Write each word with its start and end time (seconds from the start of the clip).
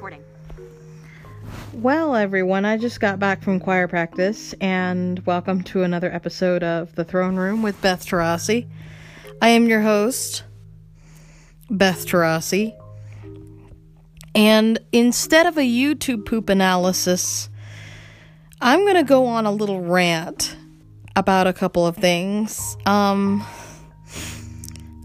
recording. 0.00 0.24
Well, 1.74 2.14
everyone, 2.16 2.64
I 2.64 2.78
just 2.78 3.00
got 3.00 3.18
back 3.18 3.42
from 3.42 3.60
choir 3.60 3.86
practice, 3.86 4.54
and 4.58 5.18
welcome 5.26 5.62
to 5.64 5.82
another 5.82 6.10
episode 6.10 6.62
of 6.62 6.94
The 6.94 7.04
Throne 7.04 7.36
Room 7.36 7.62
with 7.62 7.78
Beth 7.82 8.06
Tarasi. 8.06 8.66
I 9.42 9.50
am 9.50 9.66
your 9.66 9.82
host, 9.82 10.44
Beth 11.68 12.06
Tarasi. 12.06 12.74
And 14.34 14.78
instead 14.90 15.44
of 15.44 15.58
a 15.58 15.68
YouTube 15.68 16.24
poop 16.24 16.48
analysis, 16.48 17.50
I'm 18.58 18.80
going 18.80 18.94
to 18.94 19.04
go 19.04 19.26
on 19.26 19.44
a 19.44 19.52
little 19.52 19.82
rant 19.82 20.56
about 21.14 21.46
a 21.46 21.52
couple 21.52 21.86
of 21.86 21.98
things. 21.98 22.74
Um, 22.86 23.44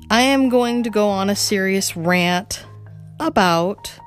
I 0.09 0.21
am 0.21 0.47
going 0.47 0.83
to 0.83 0.89
go 0.89 1.09
on 1.09 1.29
a 1.29 1.35
serious 1.35 1.97
rant 1.97 2.65
about 3.19 3.99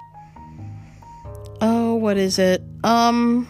what 1.99 2.17
is 2.17 2.39
it? 2.39 2.63
Um 2.85 3.49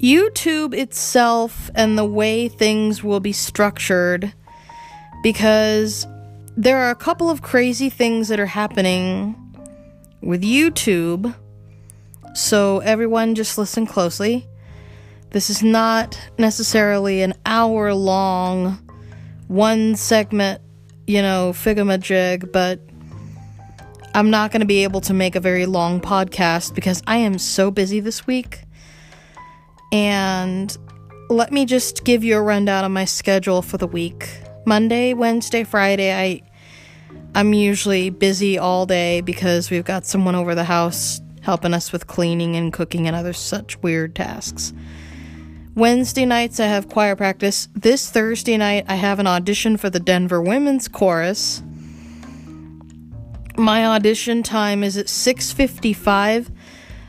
YouTube 0.00 0.74
itself 0.74 1.70
and 1.74 1.98
the 1.98 2.04
way 2.04 2.48
things 2.48 3.02
will 3.02 3.20
be 3.20 3.32
structured 3.32 4.32
because 5.22 6.06
there 6.56 6.78
are 6.78 6.90
a 6.90 6.94
couple 6.94 7.30
of 7.30 7.42
crazy 7.42 7.90
things 7.90 8.28
that 8.28 8.38
are 8.38 8.46
happening 8.46 9.34
with 10.20 10.42
YouTube. 10.42 11.34
So 12.34 12.78
everyone 12.80 13.34
just 13.34 13.58
listen 13.58 13.86
closely. 13.86 14.46
This 15.30 15.50
is 15.50 15.62
not 15.62 16.18
necessarily 16.38 17.22
an 17.22 17.34
hour 17.44 17.92
long 17.92 18.78
one 19.48 19.96
segment, 19.96 20.60
you 21.06 21.22
know, 21.22 21.52
figamajig, 21.54 22.52
but 22.52 22.80
I'm 24.18 24.30
not 24.30 24.50
going 24.50 24.62
to 24.62 24.66
be 24.66 24.82
able 24.82 25.00
to 25.02 25.14
make 25.14 25.36
a 25.36 25.40
very 25.40 25.64
long 25.64 26.00
podcast 26.00 26.74
because 26.74 27.04
I 27.06 27.18
am 27.18 27.38
so 27.38 27.70
busy 27.70 28.00
this 28.00 28.26
week. 28.26 28.64
And 29.92 30.76
let 31.30 31.52
me 31.52 31.64
just 31.64 32.02
give 32.02 32.24
you 32.24 32.36
a 32.36 32.42
rundown 32.42 32.84
of 32.84 32.90
my 32.90 33.04
schedule 33.04 33.62
for 33.62 33.76
the 33.78 33.86
week. 33.86 34.28
Monday, 34.66 35.14
Wednesday, 35.14 35.62
Friday, 35.62 36.12
I 36.12 36.42
I'm 37.36 37.54
usually 37.54 38.10
busy 38.10 38.58
all 38.58 38.86
day 38.86 39.20
because 39.20 39.70
we've 39.70 39.84
got 39.84 40.04
someone 40.04 40.34
over 40.34 40.56
the 40.56 40.64
house 40.64 41.20
helping 41.42 41.72
us 41.72 41.92
with 41.92 42.08
cleaning 42.08 42.56
and 42.56 42.72
cooking 42.72 43.06
and 43.06 43.14
other 43.14 43.32
such 43.32 43.80
weird 43.84 44.16
tasks. 44.16 44.72
Wednesday 45.76 46.24
nights 46.24 46.58
I 46.58 46.66
have 46.66 46.88
choir 46.88 47.14
practice. 47.14 47.68
This 47.72 48.10
Thursday 48.10 48.56
night 48.56 48.84
I 48.88 48.96
have 48.96 49.20
an 49.20 49.28
audition 49.28 49.76
for 49.76 49.90
the 49.90 50.00
Denver 50.00 50.42
Women's 50.42 50.88
Chorus. 50.88 51.62
My 53.58 53.84
audition 53.86 54.44
time 54.44 54.84
is 54.84 54.96
at 54.96 55.08
6:55. 55.08 56.48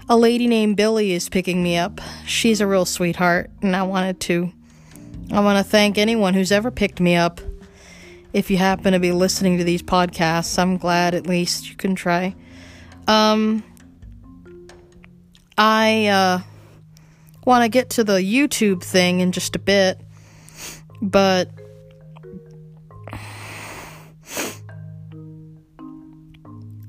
A 0.09 0.17
lady 0.17 0.47
named 0.47 0.77
Billy 0.77 1.11
is 1.11 1.29
picking 1.29 1.61
me 1.61 1.77
up. 1.77 2.01
She's 2.25 2.59
a 2.59 2.65
real 2.65 2.85
sweetheart, 2.85 3.51
and 3.61 3.75
I 3.75 3.83
wanted 3.83 4.19
to 4.21 4.51
I 5.31 5.41
want 5.41 5.59
to 5.59 5.63
thank 5.63 5.99
anyone 5.99 6.33
who's 6.33 6.51
ever 6.51 6.71
picked 6.71 6.99
me 6.99 7.15
up. 7.15 7.39
If 8.33 8.49
you 8.49 8.57
happen 8.57 8.93
to 8.93 8.99
be 8.99 9.11
listening 9.11 9.59
to 9.59 9.63
these 9.63 9.83
podcasts, 9.83 10.57
I'm 10.57 10.77
glad 10.77 11.13
at 11.13 11.27
least 11.27 11.69
you 11.69 11.75
can 11.75 11.93
try. 11.93 12.33
Um 13.07 13.63
I 15.55 16.07
uh 16.07 16.39
want 17.45 17.63
to 17.63 17.69
get 17.69 17.91
to 17.91 18.03
the 18.03 18.23
YouTube 18.23 18.81
thing 18.81 19.19
in 19.19 19.33
just 19.33 19.55
a 19.55 19.59
bit, 19.59 20.01
but 20.99 21.51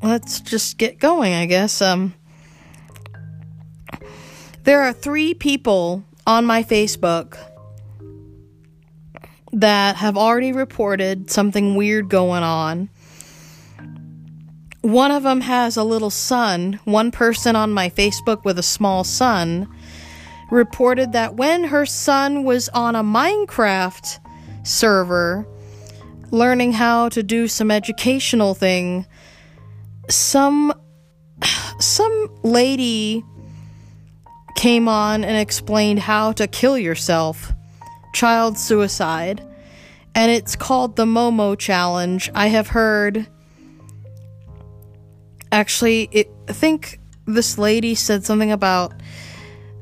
let's 0.03 0.41
just 0.41 0.79
get 0.79 0.99
going, 0.99 1.35
I 1.35 1.47
guess. 1.47 1.81
Um, 1.83 2.15
there 4.65 4.83
are 4.83 4.93
three 4.93 5.35
people 5.35 6.05
on 6.27 6.45
my 6.45 6.63
Facebook 6.63 7.39
that 9.53 9.97
have 9.97 10.17
already 10.17 10.53
reported 10.53 11.31
something 11.31 11.75
weird 11.75 12.09
going 12.09 12.43
on. 12.43 12.89
One 14.83 15.11
of 15.11 15.23
them 15.23 15.43
has 15.43 15.77
a 15.77 15.85
little 15.85 16.11
son. 16.11 16.81
One 16.85 17.11
person 17.11 17.57
on 17.57 17.73
my 17.73 17.91
Facebook 17.91 18.45
with 18.45 18.59
a 18.59 18.63
small 18.63 19.05
son 19.05 19.69
reported 20.51 21.13
that 21.13 21.37
when 21.37 21.65
her 21.65 21.85
son 21.85 22.45
was 22.45 22.69
on 22.71 22.97
a 22.97 23.03
Minecraft 23.03 24.19
server 24.63 25.47
learning 26.31 26.73
how 26.73 27.09
to 27.09 27.23
do 27.23 27.49
some 27.49 27.71
educational 27.71 28.55
thing, 28.55 29.07
some 30.11 30.73
some 31.79 32.31
lady 32.43 33.25
came 34.57 34.89
on 34.89 35.25
and 35.25 35.37
explained 35.37 36.01
how 36.01 36.33
to 36.33 36.47
kill 36.47 36.77
yourself, 36.77 37.53
child 38.13 38.59
suicide, 38.59 39.43
and 40.15 40.31
it's 40.31 40.57
called 40.57 40.97
the 40.97 41.07
Momo 41.07 41.59
challenge. 41.59 42.31
I 42.35 42.49
have 42.49 42.69
heard 42.69 43.27
actually 45.53 46.09
it, 46.13 46.31
I 46.49 46.53
think 46.53 47.01
this 47.27 47.57
lady 47.59 47.95
said 47.95 48.25
something 48.25 48.53
about 48.53 48.93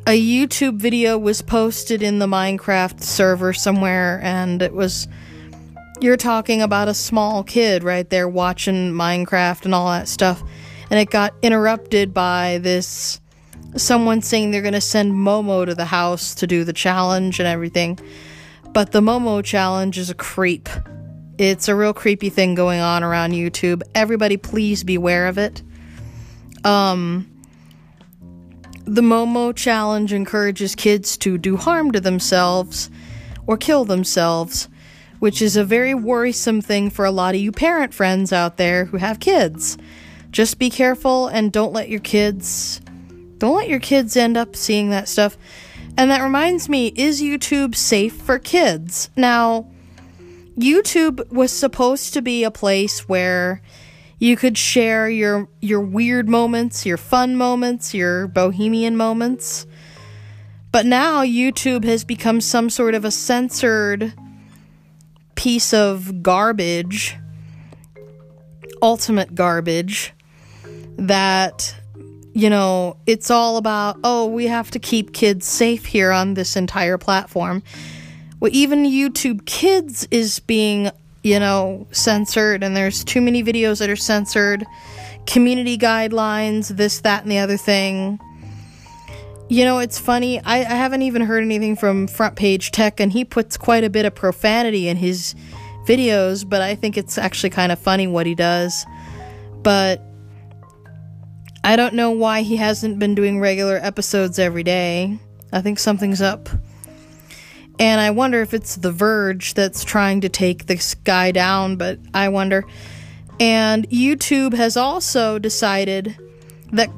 a 0.07 0.19
YouTube 0.19 0.77
video 0.77 1.19
was 1.19 1.43
posted 1.43 2.03
in 2.03 2.19
the 2.19 2.27
Minecraft 2.27 3.03
server 3.03 3.53
somewhere, 3.53 4.21
and 4.23 4.63
it 4.63 4.73
was. 4.73 5.09
You're 6.01 6.17
talking 6.17 6.63
about 6.63 6.87
a 6.87 6.95
small 6.95 7.43
kid 7.43 7.83
right 7.83 8.09
there 8.09 8.29
watching 8.29 8.93
Minecraft 8.93 9.65
and 9.65 9.75
all 9.75 9.91
that 9.91 10.07
stuff, 10.07 10.45
and 10.91 11.01
it 11.01 11.11
got 11.11 11.35
interrupted 11.43 12.15
by 12.15 12.59
this 12.63 13.21
someone 13.77 14.23
saying 14.23 14.53
they're 14.53 14.63
going 14.63 14.75
to 14.75 14.81
send 14.81 15.13
Momo 15.13 15.67
to 15.67 15.75
the 15.75 15.85
house 15.85 16.37
to 16.37 16.47
do 16.47 16.63
the 16.63 16.73
challenge 16.73 17.41
and 17.41 17.49
everything. 17.49 17.99
But 18.73 18.93
the 18.93 19.01
Momo 19.01 19.45
challenge 19.45 19.99
is 19.99 20.09
a 20.09 20.15
creep. 20.15 20.69
It's 21.37 21.67
a 21.67 21.75
real 21.75 21.93
creepy 21.93 22.31
thing 22.31 22.55
going 22.55 22.81
on 22.81 23.03
around 23.03 23.33
YouTube. 23.33 23.83
Everybody 23.95 24.37
please 24.37 24.85
beware 24.85 25.27
of 25.27 25.37
it. 25.37 25.63
Um 26.65 27.29
the 28.85 29.03
Momo 29.03 29.55
challenge 29.55 30.13
encourages 30.13 30.75
kids 30.77 31.17
to 31.19 31.39
do 31.39 31.57
harm 31.57 31.91
to 31.91 32.01
themselves 32.01 32.89
or 33.47 33.57
kill 33.57 33.85
themselves, 33.85 34.69
which 35.19 35.43
is 35.43 35.57
a 35.57 35.65
very 35.65 35.95
worrisome 35.95 36.61
thing 36.61 36.91
for 36.91 37.05
a 37.05 37.11
lot 37.11 37.35
of 37.35 37.41
you 37.41 37.53
parent 37.53 37.93
friends 37.95 38.33
out 38.33 38.57
there 38.57 38.87
who 38.87 38.97
have 38.97 39.21
kids. 39.21 39.79
Just 40.31 40.59
be 40.59 40.71
careful 40.71 41.27
and 41.29 41.53
don't 41.53 41.73
let 41.73 41.89
your 41.89 42.01
kids 42.01 42.81
don't 43.39 43.57
let 43.57 43.69
your 43.69 43.81
kids 43.81 44.17
end 44.17 44.37
up 44.37 44.57
seeing 44.57 44.91
that 44.91 45.09
stuff. 45.09 45.39
And 45.97 46.11
that 46.11 46.23
reminds 46.23 46.69
me, 46.69 46.89
is 46.89 47.23
YouTube 47.23 47.75
safe 47.75 48.15
for 48.15 48.39
kids? 48.39 49.11
Now, 49.17 49.69
YouTube 50.57 51.31
was 51.31 51.53
supposed 51.53 52.15
to 52.15 52.23
be 52.23 52.43
a 52.43 52.51
place 52.51 53.09
where 53.09 53.63
you 54.19 54.37
could 54.37 54.59
share 54.59 55.09
your 55.09 55.49
your 55.61 55.81
weird 55.81 56.29
moments, 56.29 56.85
your 56.85 56.97
fun 56.97 57.37
moments, 57.37 57.95
your 57.95 58.27
bohemian 58.27 58.97
moments. 58.97 59.67
But 60.73 60.85
now 60.85 61.23
YouTube 61.23 61.85
has 61.85 62.05
become 62.05 62.41
some 62.41 62.69
sort 62.71 62.95
of 62.95 63.05
a 63.05 63.11
censored 63.11 64.13
piece 65.39 65.73
of 65.73 66.21
garbage, 66.21 67.17
ultimate 68.83 69.37
garbage 69.37 70.13
that 70.97 71.75
you 72.35 72.51
know, 72.51 72.97
it's 73.07 73.31
all 73.33 73.57
about, 73.57 73.99
oh, 74.05 74.27
we 74.27 74.47
have 74.47 74.71
to 74.71 74.79
keep 74.79 75.13
kids 75.13 75.45
safe 75.47 75.87
here 75.87 76.13
on 76.13 76.35
this 76.35 76.57
entire 76.57 76.97
platform. 76.97 77.65
Well, 78.39 78.51
even 78.55 78.85
YouTube 78.85 79.45
Kids 79.45 80.07
is 80.13 80.39
being 80.39 80.91
you 81.23 81.39
know, 81.39 81.87
censored, 81.91 82.63
and 82.63 82.77
there's 82.77 83.05
too 83.05 83.21
many 83.21 83.43
videos 83.43 83.79
that 83.81 83.91
are 83.91 83.97
censored, 83.97 84.65
community 85.27 85.77
guidelines, 85.77 86.69
this, 86.69 87.01
that, 87.01 87.23
and 87.23 87.31
the 87.31 87.39
other 87.39 87.57
thing. 87.57 88.21
You 89.49 89.65
know, 89.65 89.79
it's 89.79 89.99
funny. 89.99 90.41
I, 90.41 90.59
I 90.59 90.77
haven't 90.77 91.03
even 91.03 91.23
heard 91.23 91.43
anything 91.43 91.75
from 91.75 92.07
Front 92.07 92.37
Page 92.37 92.71
Tech, 92.71 93.01
and 93.01 93.11
he 93.11 93.25
puts 93.25 93.57
quite 93.57 93.83
a 93.83 93.91
bit 93.91 94.05
of 94.05 94.15
profanity 94.15 94.89
in 94.89 94.99
his 94.99 95.35
videos, 95.87 96.47
but 96.47 96.61
I 96.61 96.75
think 96.75 96.99
it's 96.99 97.17
actually 97.17 97.51
kind 97.51 97.73
of 97.73 97.79
funny 97.79 98.07
what 98.07 98.27
he 98.27 98.35
does. 98.35 98.85
But 99.63 100.03
I 101.65 101.77
don't 101.77 101.95
know 101.95 102.11
why 102.11 102.43
he 102.43 102.57
hasn't 102.57 102.99
been 102.99 103.15
doing 103.15 103.41
regular 103.41 103.77
episodes 103.77 104.39
every 104.39 104.63
day. 104.63 105.19
I 105.51 105.63
think 105.63 105.79
something's 105.79 106.21
up. 106.21 106.51
And 107.79 108.01
I 108.01 108.11
wonder 108.11 108.43
if 108.43 108.53
it's 108.53 108.77
The 108.77 108.93
Verge 108.93 109.55
that's 109.55 109.83
trying 109.83 110.21
to 110.23 110.29
take 110.29 110.67
this 110.67 110.95
guy 110.95 111.31
down, 111.31 111.77
but 111.77 111.99
I 112.13 112.29
wonder. 112.29 112.65
And 113.41 113.89
YouTube 113.89 114.53
has 114.53 114.77
also 114.77 115.39
decided 115.39 116.19
that 116.73 116.91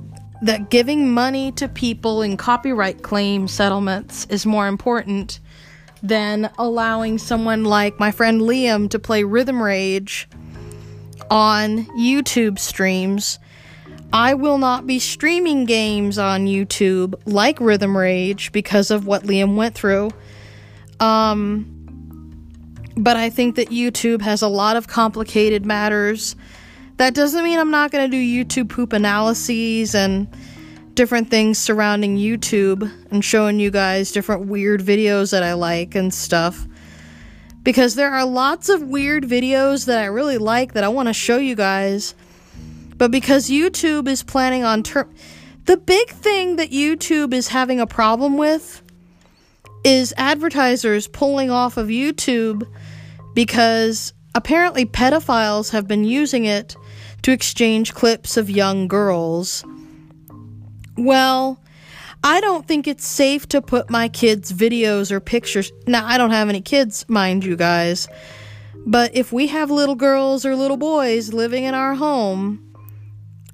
that 0.43 0.71
giving 0.71 1.13
money 1.13 1.53
to 1.53 1.69
people 1.69 2.23
in 2.23 2.37
copyright 2.37 3.03
claim 3.03 3.47
settlements 3.47 4.27
is 4.27 4.47
more 4.47 4.67
important 4.67 5.41
than 6.03 6.51
allowing 6.59 7.19
someone 7.19 7.65
like 7.65 8.01
my 8.01 8.11
friend 8.11 8.41
Liam 8.41 8.89
to 8.91 8.99
play 8.99 9.23
Rhythm 9.23 9.63
Rage 9.63 10.29
on 11.31 11.85
YouTube 11.99 12.59
streams. 12.59 13.39
I 14.13 14.35
will 14.35 14.59
not 14.59 14.87
be 14.87 14.99
streaming 14.99 15.67
games 15.67 16.19
on 16.19 16.47
YouTube 16.47 17.15
like 17.27 17.61
Rhythm 17.61 17.97
Rage 17.97 18.51
because 18.51 18.91
of 18.91 19.07
what 19.07 19.23
Liam 19.25 19.57
went 19.57 19.75
through. 19.75 20.11
Um, 20.99 21.77
but 22.97 23.17
I 23.17 23.31
think 23.31 23.57
that 23.57 23.69
YouTube 23.69 24.21
has 24.23 24.43
a 24.43 24.49
lot 24.49 24.77
of 24.77 24.89
complicated 24.89 25.65
matters. 25.65 26.35
That 27.00 27.14
doesn't 27.14 27.43
mean 27.43 27.58
I'm 27.58 27.70
not 27.70 27.93
going 27.93 28.11
to 28.11 28.14
do 28.14 28.23
YouTube 28.23 28.69
poop 28.69 28.93
analyses 28.93 29.94
and 29.94 30.29
different 30.93 31.31
things 31.31 31.56
surrounding 31.56 32.19
YouTube 32.19 32.93
and 33.11 33.25
showing 33.25 33.58
you 33.58 33.70
guys 33.70 34.12
different 34.12 34.49
weird 34.49 34.82
videos 34.82 35.31
that 35.31 35.43
I 35.43 35.55
like 35.55 35.94
and 35.94 36.12
stuff. 36.12 36.67
Because 37.62 37.94
there 37.94 38.11
are 38.11 38.26
lots 38.26 38.69
of 38.69 38.82
weird 38.82 39.25
videos 39.25 39.87
that 39.87 39.97
I 39.97 40.05
really 40.05 40.37
like 40.37 40.75
that 40.75 40.85
I 40.85 40.88
want 40.88 41.08
to 41.08 41.14
show 41.14 41.38
you 41.38 41.55
guys 41.55 42.14
but 42.99 43.11
because 43.11 43.49
YouTube 43.49 44.06
is 44.06 44.23
planning 44.23 44.64
on 44.64 44.82
term 44.82 45.11
the 45.64 45.79
big 45.79 46.11
thing 46.11 46.56
that 46.56 46.70
YouTube 46.70 47.32
is 47.32 47.49
having 47.49 47.81
a 47.81 47.87
problem 47.87 48.37
with 48.37 48.82
is 49.85 50.12
advertisers 50.19 51.08
pulling 51.08 51.50
off 51.50 51.79
of 51.79 51.87
YouTube 51.87 52.70
because 53.35 54.12
apparently 54.35 54.85
pedophiles 54.85 55.70
have 55.70 55.88
been 55.88 56.05
using 56.05 56.44
it 56.44 56.76
to 57.23 57.33
exchange 57.33 57.95
clips 57.95 58.37
of 58.37 58.49
young 58.49 58.89
girls. 58.89 59.65
Well, 60.97 61.61
I 62.23 62.41
don't 62.41 62.67
think 62.67 62.87
it's 62.87 63.07
safe 63.07 63.49
to 63.49 63.63
put 63.63 63.89
my 63.91 64.09
kids' 64.09 64.53
videos 64.53 65.11
or 65.11 65.21
pictures. 65.21 65.73
Now, 65.87 66.07
I 66.07 66.19
don't 66.19 66.31
have 66.31 66.49
any 66.49 66.61
kids, 66.61 67.07
mind 67.09 67.45
you 67.45 67.57
guys. 67.57 68.09
But 68.87 69.15
if 69.15 69.33
we 69.33 69.47
have 69.49 69.71
little 69.71 69.95
girls 69.95 70.45
or 70.45 70.57
little 70.57 70.77
boys 70.77 71.33
living 71.33 71.65
in 71.65 71.75
our 71.75 71.95
home, 71.95 72.67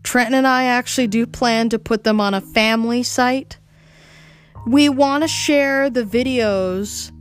Trenton 0.02 0.34
and 0.34 0.46
I 0.46 0.64
actually 0.64 1.08
do 1.08 1.26
plan 1.26 1.68
to 1.70 1.78
put 1.78 2.04
them 2.04 2.20
on 2.20 2.34
a 2.34 2.40
family 2.40 3.02
site. 3.02 3.58
We 4.66 4.88
want 4.88 5.24
to 5.24 5.28
share 5.28 5.90
the 5.90 6.04
videos. 6.04 7.12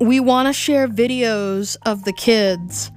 We 0.00 0.20
want 0.20 0.48
to 0.48 0.52
share 0.52 0.86
videos 0.86 1.76
of 1.84 2.04
the 2.04 2.12
kids, 2.12 2.90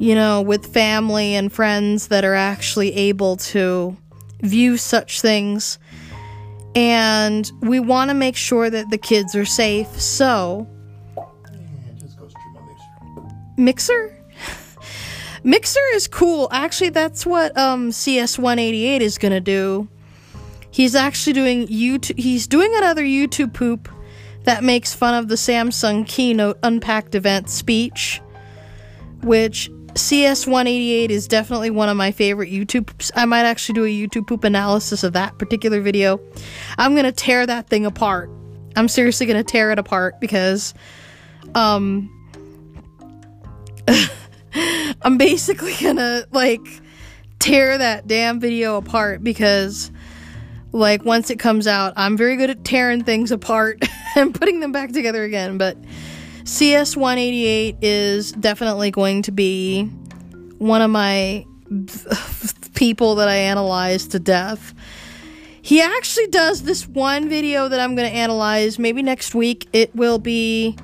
you 0.00 0.14
know, 0.14 0.40
with 0.40 0.64
family 0.64 1.34
and 1.34 1.52
friends 1.52 2.08
that 2.08 2.24
are 2.24 2.34
actually 2.34 2.94
able 2.94 3.36
to 3.36 3.94
view 4.40 4.78
such 4.78 5.20
things. 5.20 5.78
And 6.74 7.50
we 7.60 7.80
want 7.80 8.08
to 8.08 8.14
make 8.14 8.34
sure 8.34 8.70
that 8.70 8.88
the 8.88 8.96
kids 8.96 9.36
are 9.36 9.44
safe. 9.44 10.00
So, 10.00 10.66
Mixer? 13.58 14.16
Mixer 15.44 15.80
is 15.92 16.08
cool. 16.08 16.48
Actually, 16.50 16.90
that's 16.90 17.26
what 17.26 17.54
um, 17.58 17.90
CS188 17.90 19.00
is 19.00 19.18
going 19.18 19.32
to 19.32 19.40
do. 19.40 19.86
He's 20.70 20.94
actually 20.94 21.34
doing 21.34 21.66
YouTube 21.66 22.18
he's 22.18 22.46
doing 22.46 22.72
another 22.76 23.02
YouTube 23.02 23.52
poop 23.52 23.90
that 24.44 24.64
makes 24.64 24.94
fun 24.94 25.14
of 25.14 25.28
the 25.28 25.34
Samsung 25.34 26.06
keynote 26.06 26.58
unpacked 26.62 27.14
event 27.14 27.50
speech, 27.50 28.22
which 29.22 29.68
CS188 29.94 31.10
is 31.10 31.26
definitely 31.28 31.70
one 31.70 31.88
of 31.88 31.96
my 31.96 32.12
favorite 32.12 32.50
YouTube. 32.50 33.10
I 33.14 33.24
might 33.24 33.44
actually 33.44 33.74
do 33.74 33.84
a 33.84 33.88
YouTube 33.88 34.26
poop 34.26 34.44
analysis 34.44 35.02
of 35.02 35.12
that 35.14 35.38
particular 35.38 35.80
video. 35.80 36.20
I'm 36.78 36.94
to 37.04 37.12
tear 37.12 37.46
that 37.46 37.68
thing 37.68 37.86
apart. 37.86 38.30
I'm 38.76 38.88
seriously 38.88 39.26
to 39.44 39.50
tear 39.50 39.72
it 39.72 39.78
apart 39.78 40.20
because 40.20 40.74
um 41.54 42.08
I'm 45.02 45.18
basically 45.18 45.74
gonna 45.80 46.24
like 46.30 46.66
tear 47.38 47.78
that 47.78 48.06
damn 48.06 48.38
video 48.38 48.76
apart 48.76 49.24
because 49.24 49.90
like 50.72 51.04
once 51.04 51.30
it 51.30 51.38
comes 51.38 51.66
out, 51.66 51.94
I'm 51.96 52.16
very 52.16 52.36
good 52.36 52.50
at 52.50 52.64
tearing 52.64 53.02
things 53.02 53.32
apart 53.32 53.84
and 54.16 54.34
putting 54.34 54.60
them 54.60 54.72
back 54.72 54.92
together 54.92 55.24
again, 55.24 55.58
but 55.58 55.76
CS188 56.44 57.78
is 57.82 58.32
definitely 58.32 58.90
going 58.90 59.22
to 59.22 59.32
be 59.32 59.84
one 60.58 60.82
of 60.82 60.90
my 60.90 61.44
people 62.74 63.16
that 63.16 63.28
I 63.28 63.36
analyze 63.36 64.06
to 64.08 64.18
death. 64.18 64.74
He 65.62 65.80
actually 65.80 66.28
does 66.28 66.62
this 66.62 66.88
one 66.88 67.28
video 67.28 67.68
that 67.68 67.80
I'm 67.80 67.94
going 67.94 68.10
to 68.10 68.16
analyze 68.16 68.78
maybe 68.78 69.02
next 69.02 69.34
week. 69.34 69.68
It 69.72 69.94
will 69.94 70.18
be 70.18 70.76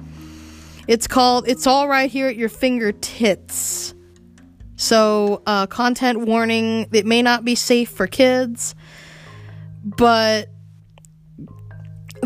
it's 0.87 1.07
called 1.07 1.49
It's 1.49 1.67
All 1.67 1.89
Right 1.89 2.11
Here 2.11 2.29
at 2.29 2.37
Your 2.37 2.49
Fingertips. 2.49 3.95
So, 4.77 5.43
uh, 5.47 5.67
content 5.67 6.21
warning 6.21 6.87
it 6.93 7.07
may 7.07 7.23
not 7.23 7.45
be 7.45 7.55
safe 7.55 7.89
for 7.89 8.07
kids, 8.07 8.75
but 9.83 10.51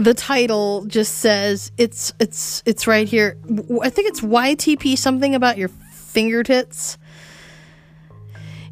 the 0.01 0.15
title 0.15 0.87
just 0.87 1.19
says 1.19 1.73
it's 1.77 2.13
it's 2.19 2.63
it's 2.65 2.87
right 2.87 3.07
here. 3.07 3.37
I 3.83 3.91
think 3.91 4.09
it's 4.09 4.23
YTP 4.23 4.97
something 4.97 5.35
about 5.35 5.59
your 5.59 5.69
fingertips. 5.69 6.97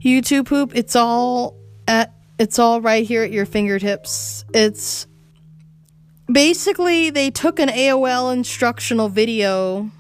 YouTube 0.03 0.47
poop, 0.47 0.73
it's 0.75 0.97
all 0.97 1.55
at 1.87 2.15
it's 2.39 2.59
all 2.59 2.81
right 2.81 3.07
here 3.07 3.23
at 3.23 3.31
your 3.31 3.45
fingertips. 3.45 4.45
It's 4.55 5.07
basically 6.33 7.11
they 7.11 7.31
took 7.31 7.61
an 7.61 7.69
AOL 7.69 8.33
instructional 8.33 9.11
video. 9.11 9.91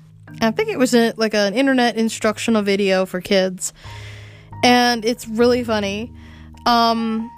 I 0.40 0.50
think 0.50 0.70
it 0.70 0.78
was 0.78 0.94
a, 0.94 1.12
like 1.16 1.34
an 1.34 1.52
internet 1.52 1.96
instructional 1.96 2.62
video 2.62 3.04
for 3.04 3.20
kids, 3.20 3.74
and 4.64 5.04
it's 5.04 5.28
really 5.28 5.62
funny. 5.62 6.10
Um, 6.64 7.30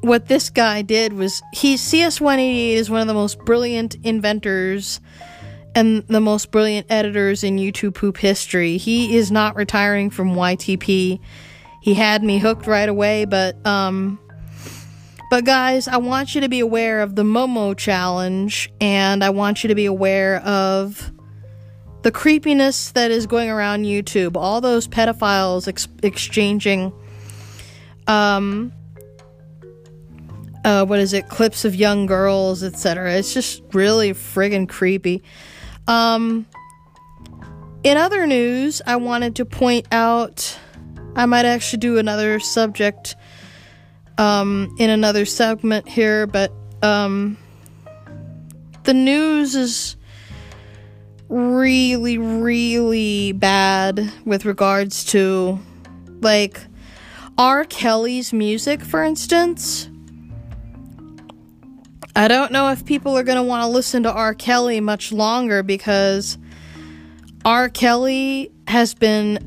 what 0.00 0.26
this 0.26 0.50
guy 0.50 0.82
did 0.82 1.12
was 1.12 1.42
he 1.52 1.74
CS188 1.74 2.72
is 2.72 2.90
one 2.90 3.00
of 3.00 3.06
the 3.06 3.14
most 3.14 3.38
brilliant 3.40 3.96
inventors 4.04 5.00
and 5.74 6.06
the 6.08 6.20
most 6.20 6.50
brilliant 6.50 6.86
editors 6.90 7.44
in 7.44 7.56
YouTube 7.56 7.94
poop 7.94 8.16
history. 8.16 8.76
He 8.76 9.16
is 9.16 9.30
not 9.30 9.56
retiring 9.56 10.10
from 10.10 10.34
YTP. 10.34 11.20
He 11.82 11.94
had 11.94 12.22
me 12.22 12.38
hooked 12.38 12.66
right 12.66 12.88
away, 12.88 13.24
but 13.24 13.64
um 13.66 14.18
but 15.30 15.44
guys, 15.44 15.88
I 15.88 15.98
want 15.98 16.34
you 16.34 16.40
to 16.40 16.48
be 16.48 16.60
aware 16.60 17.00
of 17.00 17.14
the 17.14 17.22
Momo 17.22 17.76
challenge 17.76 18.72
and 18.80 19.22
I 19.22 19.30
want 19.30 19.62
you 19.62 19.68
to 19.68 19.74
be 19.74 19.84
aware 19.84 20.36
of 20.40 21.12
the 22.02 22.10
creepiness 22.10 22.92
that 22.92 23.10
is 23.10 23.26
going 23.26 23.50
around 23.50 23.84
YouTube. 23.84 24.36
All 24.36 24.60
those 24.60 24.88
pedophiles 24.88 25.68
ex- 25.68 25.88
exchanging 26.02 26.92
um 28.06 28.72
uh 30.68 30.84
what 30.84 30.98
is 30.98 31.12
it? 31.12 31.28
clips 31.28 31.64
of 31.64 31.74
young 31.74 32.06
girls, 32.06 32.62
etc. 32.62 33.14
It's 33.14 33.32
just 33.32 33.62
really 33.72 34.12
friggin' 34.12 34.68
creepy. 34.68 35.22
Um 35.86 36.46
in 37.84 37.96
other 37.96 38.26
news, 38.26 38.82
I 38.86 38.96
wanted 38.96 39.36
to 39.36 39.44
point 39.44 39.86
out 39.92 40.58
I 41.16 41.26
might 41.26 41.44
actually 41.44 41.80
do 41.80 41.98
another 41.98 42.38
subject 42.38 43.16
um, 44.18 44.74
in 44.78 44.90
another 44.90 45.24
segment 45.24 45.88
here, 45.88 46.26
but 46.26 46.52
um, 46.82 47.36
the 48.84 48.94
news 48.94 49.54
is 49.54 49.96
really, 51.28 52.18
really 52.18 53.32
bad 53.32 54.12
with 54.24 54.44
regards 54.44 55.04
to 55.06 55.58
like 56.20 56.60
R. 57.36 57.64
Kelly's 57.64 58.32
music, 58.32 58.82
for 58.82 59.02
instance. 59.02 59.88
I 62.16 62.28
don't 62.28 62.52
know 62.52 62.70
if 62.70 62.84
people 62.84 63.16
are 63.16 63.22
going 63.22 63.36
to 63.36 63.42
want 63.42 63.62
to 63.62 63.68
listen 63.68 64.02
to 64.02 64.12
R. 64.12 64.34
Kelly 64.34 64.80
much 64.80 65.12
longer 65.12 65.62
because 65.62 66.36
R. 67.44 67.68
Kelly 67.68 68.50
has 68.66 68.94
been 68.94 69.38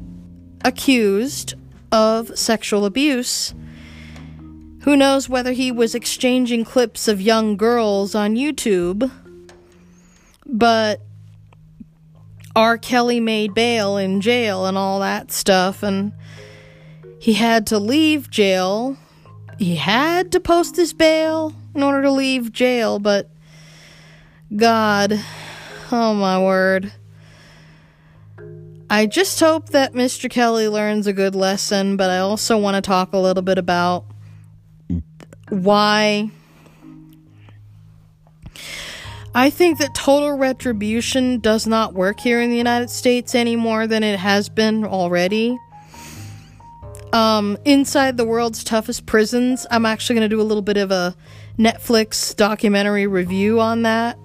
accused 0.64 1.56
of 1.92 2.38
sexual 2.38 2.86
abuse 2.86 3.54
who 4.82 4.98
knows 4.98 5.30
whether 5.30 5.52
he 5.52 5.72
was 5.72 5.94
exchanging 5.94 6.66
clips 6.66 7.08
of 7.08 7.22
young 7.22 7.56
girls 7.56 8.16
on 8.16 8.36
YouTube? 8.36 9.12
But 10.46 11.02
R. 12.56 12.78
Kelly 12.80 13.20
made 13.20 13.54
bail 13.54 13.98
in 13.98 14.22
jail 14.22 14.66
and 14.66 14.78
all 14.78 15.00
that 15.00 15.32
stuff, 15.32 15.84
and 15.84 16.14
he 17.20 17.34
had 17.34 17.68
to 17.68 17.78
leave 17.78 18.32
jail. 18.32 18.98
He 19.60 19.76
had 19.76 20.32
to 20.32 20.40
post 20.40 20.76
his 20.76 20.94
bail 20.94 21.56
in 21.74 21.84
order 21.84 22.02
to 22.04 22.12
leave 22.12 22.52
jail, 22.52 23.00
but 23.00 23.30
God, 24.56 25.20
oh 25.92 26.14
my 26.14 26.40
word. 26.40 26.92
I 28.90 29.06
just 29.06 29.40
hope 29.40 29.70
that 29.70 29.94
Mr. 29.94 30.30
Kelly 30.30 30.68
learns 30.68 31.08
a 31.08 31.14
good 31.14 31.34
lesson, 31.34 31.96
but 31.96 32.10
I 32.10 32.18
also 32.18 32.58
want 32.58 32.76
to 32.76 32.82
talk 32.82 33.14
a 33.14 33.18
little 33.18 33.44
bit 33.44 33.58
about 33.58 34.04
why 35.48 36.30
I 39.34 39.50
think 39.50 39.78
that 39.80 39.96
total 39.96 40.38
retribution 40.38 41.40
does 41.40 41.66
not 41.66 41.94
work 41.94 42.20
here 42.20 42.42
in 42.42 42.50
the 42.50 42.58
United 42.58 42.90
States 42.90 43.34
any 43.34 43.56
more 43.56 43.88
than 43.88 44.04
it 44.04 44.20
has 44.20 44.50
been 44.50 44.84
already. 44.84 45.58
um, 47.14 47.58
Inside 47.64 48.18
the 48.18 48.26
World's 48.26 48.62
Toughest 48.62 49.06
Prisons. 49.06 49.66
I'm 49.72 49.86
actually 49.86 50.16
going 50.16 50.30
to 50.30 50.36
do 50.36 50.42
a 50.42 50.44
little 50.44 50.62
bit 50.62 50.76
of 50.78 50.92
a 50.92 51.16
Netflix 51.62 52.36
documentary 52.36 53.06
review 53.06 53.60
on 53.60 53.84
that. 53.84 54.18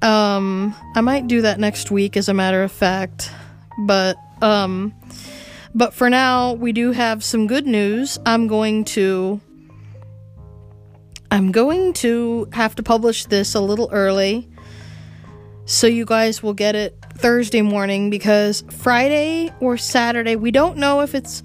Um, 0.00 0.74
I 0.94 1.00
might 1.00 1.26
do 1.26 1.42
that 1.42 1.58
next 1.58 1.90
week, 1.90 2.16
as 2.16 2.28
a 2.28 2.34
matter 2.34 2.62
of 2.62 2.70
fact. 2.70 3.30
But, 3.80 4.16
um, 4.40 4.94
but 5.74 5.92
for 5.92 6.08
now, 6.08 6.52
we 6.52 6.72
do 6.72 6.92
have 6.92 7.24
some 7.24 7.46
good 7.48 7.66
news. 7.66 8.18
I'm 8.24 8.46
going 8.46 8.84
to. 8.96 9.40
I'm 11.30 11.50
going 11.50 11.94
to 11.94 12.46
have 12.52 12.74
to 12.74 12.82
publish 12.82 13.24
this 13.24 13.54
a 13.54 13.60
little 13.60 13.88
early 13.90 14.52
so 15.64 15.86
you 15.86 16.04
guys 16.04 16.42
will 16.42 16.54
get 16.54 16.74
it 16.74 17.02
Thursday 17.14 17.62
morning 17.62 18.10
because 18.10 18.62
Friday 18.70 19.50
or 19.60 19.78
Saturday, 19.78 20.36
we 20.36 20.50
don't 20.50 20.76
know 20.76 21.00
if 21.00 21.14
it's 21.14 21.42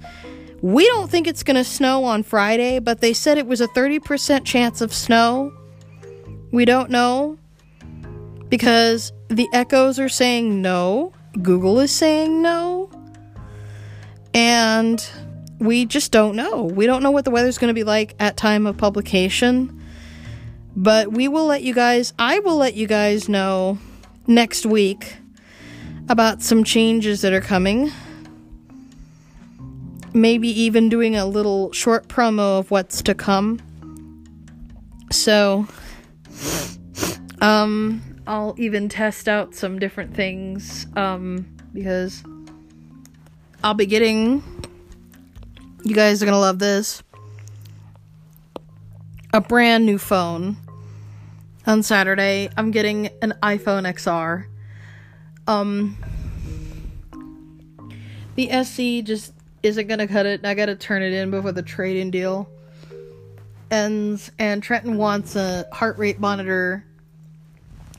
we 0.60 0.86
don't 0.86 1.10
think 1.10 1.26
it's 1.26 1.42
going 1.42 1.56
to 1.56 1.64
snow 1.64 2.04
on 2.04 2.22
Friday, 2.22 2.78
but 2.78 3.00
they 3.00 3.12
said 3.12 3.38
it 3.38 3.46
was 3.46 3.60
a 3.60 3.68
30% 3.68 4.44
chance 4.44 4.80
of 4.80 4.92
snow. 4.92 5.52
We 6.50 6.64
don't 6.64 6.90
know 6.90 7.38
because 8.48 9.12
the 9.28 9.48
echoes 9.52 9.98
are 9.98 10.08
saying 10.08 10.62
no, 10.62 11.12
Google 11.42 11.78
is 11.80 11.92
saying 11.92 12.40
no, 12.42 12.90
and 14.34 15.06
we 15.58 15.84
just 15.84 16.12
don't 16.12 16.36
know. 16.36 16.64
We 16.64 16.86
don't 16.86 17.02
know 17.02 17.10
what 17.10 17.24
the 17.24 17.30
weather's 17.30 17.58
going 17.58 17.68
to 17.68 17.74
be 17.74 17.84
like 17.84 18.14
at 18.18 18.36
time 18.36 18.66
of 18.66 18.76
publication. 18.76 19.74
But 20.76 21.12
we 21.12 21.26
will 21.26 21.46
let 21.46 21.62
you 21.62 21.74
guys 21.74 22.12
I 22.18 22.38
will 22.38 22.56
let 22.56 22.74
you 22.74 22.86
guys 22.86 23.28
know 23.28 23.78
next 24.26 24.64
week 24.64 25.16
about 26.08 26.42
some 26.42 26.62
changes 26.62 27.20
that 27.22 27.32
are 27.32 27.40
coming. 27.40 27.90
Maybe 30.14 30.48
even 30.48 30.88
doing 30.88 31.16
a 31.16 31.26
little 31.26 31.72
short 31.72 32.08
promo 32.08 32.58
of 32.58 32.70
what's 32.70 33.02
to 33.02 33.14
come. 33.14 33.60
So, 35.10 35.66
um, 37.40 38.02
I'll 38.26 38.54
even 38.58 38.88
test 38.88 39.28
out 39.28 39.54
some 39.54 39.78
different 39.78 40.14
things, 40.14 40.86
um, 40.96 41.46
because 41.72 42.22
I'll 43.62 43.74
be 43.74 43.86
getting, 43.86 44.42
you 45.84 45.94
guys 45.94 46.22
are 46.22 46.26
gonna 46.26 46.38
love 46.38 46.58
this, 46.58 47.02
a 49.32 49.40
brand 49.40 49.84
new 49.84 49.98
phone 49.98 50.56
on 51.66 51.82
Saturday. 51.82 52.48
I'm 52.56 52.70
getting 52.70 53.08
an 53.20 53.34
iPhone 53.42 53.86
XR. 53.86 54.46
Um 55.46 55.96
the 58.36 58.50
SE 58.50 59.02
just 59.02 59.34
isn't 59.62 59.86
gonna 59.88 60.06
cut 60.06 60.26
it. 60.26 60.40
and 60.40 60.46
I 60.46 60.54
gotta 60.54 60.74
turn 60.74 61.02
it 61.02 61.12
in 61.12 61.30
before 61.30 61.52
the 61.52 61.62
trade-in 61.62 62.10
deal 62.10 62.48
ends. 63.70 64.30
And 64.38 64.62
Trenton 64.62 64.96
wants 64.96 65.36
a 65.36 65.66
heart 65.72 65.98
rate 65.98 66.20
monitor, 66.20 66.84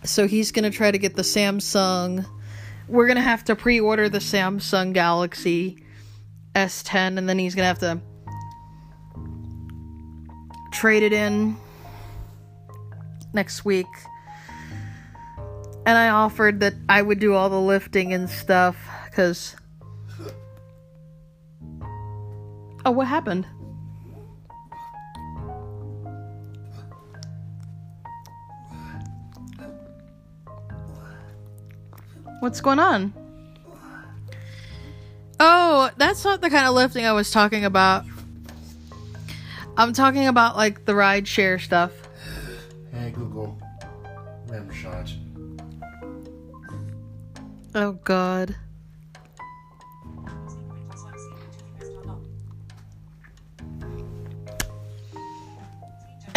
so 0.03 0.27
he's 0.27 0.51
gonna 0.51 0.71
try 0.71 0.91
to 0.91 0.97
get 0.97 1.15
the 1.15 1.21
Samsung. 1.21 2.25
We're 2.87 3.07
gonna 3.07 3.21
have 3.21 3.43
to 3.45 3.55
pre-order 3.55 4.09
the 4.09 4.19
Samsung 4.19 4.93
Galaxy 4.93 5.83
S10, 6.55 7.17
and 7.17 7.29
then 7.29 7.37
he's 7.37 7.55
gonna 7.55 7.67
have 7.67 7.79
to 7.79 8.01
trade 10.71 11.03
it 11.03 11.13
in 11.13 11.55
next 13.33 13.65
week. 13.65 13.85
And 15.85 15.97
I 15.97 16.09
offered 16.09 16.59
that 16.61 16.73
I 16.87 17.01
would 17.01 17.19
do 17.19 17.33
all 17.33 17.49
the 17.49 17.59
lifting 17.59 18.13
and 18.13 18.29
stuff 18.29 18.77
because. 19.05 19.55
Oh, 22.85 22.91
what 22.91 23.07
happened? 23.07 23.45
What's 32.39 32.61
going 32.61 32.79
on? 32.79 33.13
Oh, 35.41 35.89
that's 35.97 36.23
not 36.23 36.41
the 36.41 36.49
kind 36.49 36.67
of 36.67 36.73
lifting 36.73 37.05
I 37.05 37.11
was 37.11 37.31
talking 37.31 37.65
about. 37.65 38.05
I'm 39.77 39.93
talking 39.93 40.27
about 40.27 40.57
like 40.57 40.85
the 40.85 40.95
ride 40.95 41.27
share 41.27 41.59
stuff. 41.59 41.91
Hey 42.93 43.11
Google, 43.11 43.57
rim 44.47 44.69
shot. 44.71 45.13
Oh 47.75 47.93
god. 48.03 48.55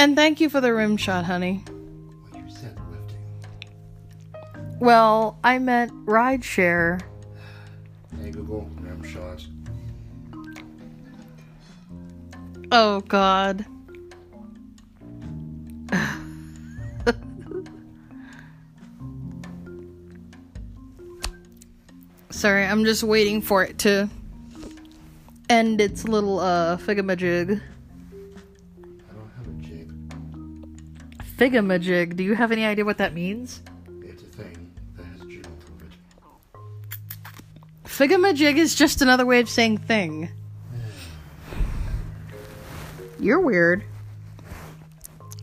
And 0.02 0.16
thank 0.16 0.40
you 0.40 0.50
for 0.50 0.60
the 0.60 0.74
rim 0.74 0.96
shot, 0.96 1.24
honey. 1.26 1.62
What 2.30 2.44
you 2.44 2.50
said 2.50 2.76
lifting. 2.90 3.20
Well, 4.80 5.38
I 5.44 5.60
meant 5.60 5.92
ride 6.06 6.42
share. 6.42 6.98
Hey 8.20 8.32
Google, 8.32 8.68
rim 8.80 9.04
shot. 9.04 9.46
Oh 12.72 12.98
god. 13.02 13.64
Sorry, 22.30 22.64
I'm 22.64 22.84
just 22.84 23.04
waiting 23.04 23.40
for 23.40 23.62
it 23.62 23.78
to 23.78 24.10
end 25.48 25.80
its 25.80 26.02
little 26.02 26.40
uh 26.40 26.76
figamajig. 26.78 27.62
Figamajig. 31.42 32.14
Do 32.14 32.22
you 32.22 32.36
have 32.36 32.52
any 32.52 32.64
idea 32.64 32.84
what 32.84 32.98
that 32.98 33.14
means? 33.14 33.62
It's 34.00 34.22
a 34.22 34.26
thing 34.26 34.72
that 34.96 35.04
has 35.06 35.20
jig 35.22 35.44
on 35.44 36.54
it. 36.54 37.88
Figamajig 37.88 38.56
is 38.58 38.76
just 38.76 39.02
another 39.02 39.26
way 39.26 39.40
of 39.40 39.48
saying 39.50 39.78
thing. 39.78 40.28
You're 43.18 43.40
weird. 43.40 43.82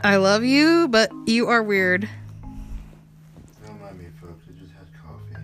I 0.02 0.16
love 0.16 0.46
you, 0.46 0.88
but 0.88 1.12
you 1.26 1.50
are 1.50 1.62
weird. 1.62 2.08
Don't 3.66 3.82
mind 3.82 4.00
me, 4.00 4.06
folks. 4.22 4.46
I 4.48 4.54
just 4.58 4.72
had 4.72 4.88
coffee. 5.04 5.36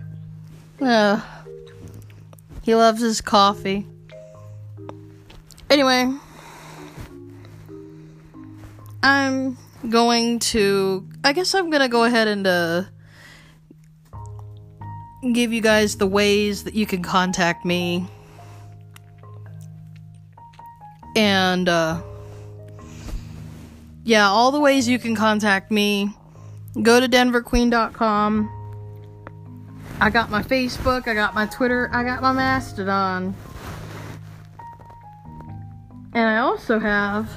Ugh. 0.80 1.22
He 2.62 2.74
loves 2.74 3.02
his 3.02 3.20
coffee. 3.20 3.86
Anyway, 5.68 6.10
I'm 9.02 9.58
going 9.88 10.38
to. 10.38 11.08
I 11.24 11.32
guess 11.32 11.54
I'm 11.54 11.70
gonna 11.70 11.88
go 11.88 12.04
ahead 12.04 12.28
and 12.28 12.46
uh, 12.46 12.82
give 15.32 15.52
you 15.52 15.60
guys 15.60 15.96
the 15.96 16.06
ways 16.06 16.64
that 16.64 16.74
you 16.74 16.86
can 16.86 17.02
contact 17.02 17.64
me. 17.64 18.06
And, 21.16 21.68
uh, 21.68 22.02
yeah, 24.04 24.28
all 24.28 24.50
the 24.50 24.60
ways 24.60 24.86
you 24.86 24.98
can 24.98 25.16
contact 25.16 25.70
me. 25.70 26.14
Go 26.82 27.00
to 27.00 27.08
denverqueen.com. 27.08 28.52
I 29.98 30.10
got 30.10 30.30
my 30.30 30.42
Facebook, 30.42 31.08
I 31.08 31.14
got 31.14 31.34
my 31.34 31.46
Twitter, 31.46 31.88
I 31.90 32.04
got 32.04 32.20
my 32.20 32.32
Mastodon. 32.32 33.34
And 36.12 36.28
I 36.28 36.38
also 36.38 36.78
have 36.78 37.30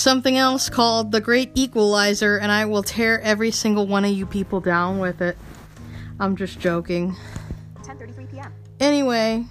something 0.00 0.38
else 0.38 0.68
called 0.70 1.12
The 1.12 1.20
Great 1.20 1.50
Equalizer, 1.54 2.38
and 2.38 2.50
I 2.50 2.64
will 2.64 2.82
tear 2.82 3.20
every 3.20 3.50
single 3.50 3.86
one 3.86 4.04
of 4.04 4.10
you 4.10 4.26
people 4.26 4.60
down 4.60 4.98
with 4.98 5.20
it. 5.20 5.36
I'm 6.18 6.36
just 6.36 6.58
joking. 6.58 7.14
10:33 7.82 8.30
p.m. 8.30 8.52
Anyway, 8.80 9.44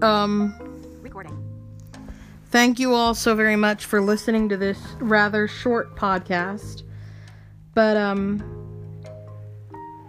um, 0.00 0.54
Recording. 1.02 1.36
thank 2.46 2.78
you 2.78 2.94
all 2.94 3.14
so 3.14 3.34
very 3.34 3.56
much 3.56 3.84
for 3.84 4.00
listening 4.00 4.48
to 4.48 4.56
this 4.56 4.78
rather 4.98 5.46
short 5.46 5.94
podcast. 5.94 6.82
But 7.74 7.96
um 7.96 8.42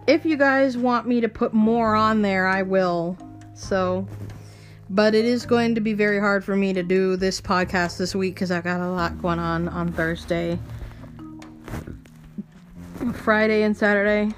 if 0.08 0.26
you 0.26 0.36
guys 0.36 0.78
want 0.78 1.08
me 1.08 1.22
to 1.22 1.30
put 1.30 1.54
more 1.54 1.96
on 1.96 2.22
there, 2.22 2.48
I 2.48 2.64
will. 2.64 3.18
So 3.54 4.08
but 4.92 5.16
it 5.16 5.24
is 5.24 5.46
going 5.46 5.74
to 5.76 5.80
be 5.80 5.94
very 5.94 6.20
hard 6.20 6.44
for 6.44 6.54
me 6.54 6.74
to 6.74 6.84
do 6.84 7.16
this 7.16 7.40
podcast 7.40 7.98
this 7.98 8.14
week 8.14 8.36
cuz 8.36 8.52
I 8.52 8.60
got 8.60 8.82
a 8.82 8.90
lot 8.90 9.22
going 9.22 9.40
on 9.40 9.70
on 9.70 9.94
Thursday, 9.94 10.60
Friday 13.14 13.64
and 13.64 13.76
Saturday. 13.76 14.34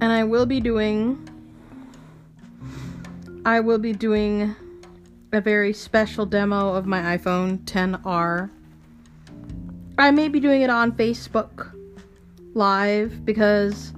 And 0.00 0.12
I 0.12 0.22
will 0.22 0.46
be 0.46 0.60
doing 0.60 1.18
I 3.44 3.58
will 3.58 3.78
be 3.78 3.92
doing 3.92 4.54
a 5.32 5.40
very 5.40 5.72
special 5.72 6.24
demo 6.24 6.72
of 6.72 6.86
my 6.86 7.16
iPhone 7.16 7.58
10R. 7.64 8.48
I 9.98 10.10
may 10.12 10.28
be 10.28 10.38
doing 10.38 10.62
it 10.62 10.70
on 10.70 10.92
Facebook 10.92 11.72
Live 12.54 13.24
because 13.24 13.92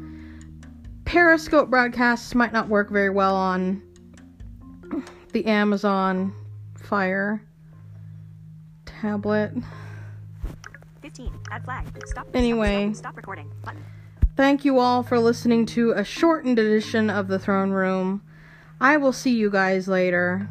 Periscope 1.08 1.70
broadcasts 1.70 2.34
might 2.34 2.52
not 2.52 2.68
work 2.68 2.90
very 2.90 3.08
well 3.08 3.34
on 3.34 3.82
the 5.32 5.46
Amazon 5.46 6.34
Fire 6.76 7.42
tablet. 8.84 9.54
15. 11.00 11.32
Add 11.50 11.64
flag. 11.64 11.86
Stop. 12.04 12.28
Anyway. 12.34 12.92
Stop, 12.92 12.96
stop 12.96 13.16
recording. 13.16 13.50
Button. 13.64 13.82
Thank 14.36 14.66
you 14.66 14.78
all 14.78 15.02
for 15.02 15.18
listening 15.18 15.64
to 15.66 15.92
a 15.92 16.04
shortened 16.04 16.58
edition 16.58 17.08
of 17.08 17.28
The 17.28 17.38
Throne 17.38 17.70
Room. 17.70 18.20
I 18.78 18.98
will 18.98 19.14
see 19.14 19.34
you 19.34 19.48
guys 19.48 19.88
later. 19.88 20.50